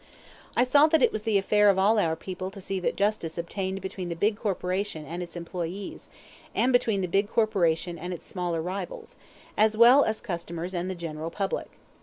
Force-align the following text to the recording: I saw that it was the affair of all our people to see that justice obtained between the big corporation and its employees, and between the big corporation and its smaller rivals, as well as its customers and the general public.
I 0.57 0.63
saw 0.63 0.87
that 0.87 1.03
it 1.03 1.11
was 1.11 1.21
the 1.21 1.37
affair 1.37 1.69
of 1.69 1.77
all 1.77 1.99
our 1.99 2.15
people 2.15 2.49
to 2.49 2.59
see 2.59 2.79
that 2.79 2.95
justice 2.95 3.37
obtained 3.37 3.81
between 3.81 4.09
the 4.09 4.15
big 4.15 4.35
corporation 4.35 5.05
and 5.05 5.21
its 5.21 5.35
employees, 5.35 6.09
and 6.55 6.73
between 6.73 7.01
the 7.01 7.07
big 7.07 7.29
corporation 7.29 7.99
and 7.99 8.11
its 8.11 8.25
smaller 8.25 8.63
rivals, 8.63 9.15
as 9.55 9.77
well 9.77 10.03
as 10.03 10.15
its 10.15 10.21
customers 10.25 10.73
and 10.73 10.89
the 10.89 10.95
general 10.95 11.29
public. 11.29 11.73